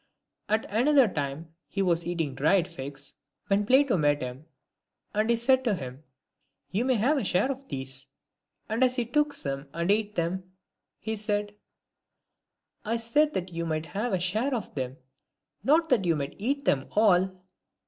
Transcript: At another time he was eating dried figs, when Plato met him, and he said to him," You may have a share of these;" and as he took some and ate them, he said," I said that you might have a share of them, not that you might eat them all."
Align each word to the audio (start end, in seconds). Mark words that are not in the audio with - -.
At 0.49 0.65
another 0.71 1.07
time 1.07 1.53
he 1.67 1.83
was 1.83 2.07
eating 2.07 2.33
dried 2.33 2.67
figs, 2.67 3.13
when 3.49 3.67
Plato 3.67 3.97
met 3.97 4.19
him, 4.23 4.47
and 5.13 5.29
he 5.29 5.35
said 5.35 5.63
to 5.65 5.75
him," 5.75 6.03
You 6.71 6.85
may 6.85 6.95
have 6.95 7.17
a 7.19 7.23
share 7.23 7.51
of 7.51 7.67
these;" 7.67 8.07
and 8.67 8.83
as 8.83 8.95
he 8.95 9.05
took 9.05 9.31
some 9.31 9.67
and 9.73 9.91
ate 9.91 10.15
them, 10.15 10.53
he 10.97 11.15
said," 11.15 11.53
I 12.93 12.97
said 12.97 13.35
that 13.35 13.53
you 13.53 13.63
might 13.63 13.85
have 13.85 14.11
a 14.11 14.17
share 14.17 14.55
of 14.55 14.73
them, 14.73 14.97
not 15.63 15.89
that 15.89 16.03
you 16.05 16.15
might 16.15 16.33
eat 16.39 16.65
them 16.65 16.87
all." 16.93 17.39